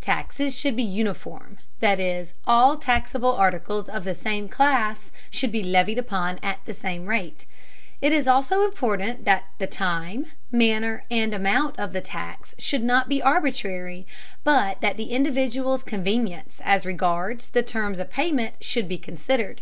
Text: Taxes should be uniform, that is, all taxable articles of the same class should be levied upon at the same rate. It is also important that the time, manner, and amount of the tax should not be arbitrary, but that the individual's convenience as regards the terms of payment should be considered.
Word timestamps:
Taxes 0.00 0.58
should 0.58 0.74
be 0.74 0.82
uniform, 0.82 1.58
that 1.78 2.00
is, 2.00 2.32
all 2.44 2.76
taxable 2.76 3.30
articles 3.32 3.88
of 3.88 4.02
the 4.02 4.16
same 4.16 4.48
class 4.48 5.12
should 5.30 5.52
be 5.52 5.62
levied 5.62 5.96
upon 5.96 6.40
at 6.42 6.58
the 6.64 6.74
same 6.74 7.06
rate. 7.06 7.46
It 8.00 8.12
is 8.12 8.26
also 8.26 8.64
important 8.64 9.24
that 9.26 9.44
the 9.58 9.68
time, 9.68 10.26
manner, 10.50 11.04
and 11.08 11.32
amount 11.32 11.78
of 11.78 11.92
the 11.92 12.00
tax 12.00 12.52
should 12.58 12.82
not 12.82 13.08
be 13.08 13.22
arbitrary, 13.22 14.08
but 14.42 14.80
that 14.80 14.96
the 14.96 15.12
individual's 15.12 15.84
convenience 15.84 16.60
as 16.64 16.84
regards 16.84 17.50
the 17.50 17.62
terms 17.62 18.00
of 18.00 18.10
payment 18.10 18.64
should 18.64 18.88
be 18.88 18.98
considered. 18.98 19.60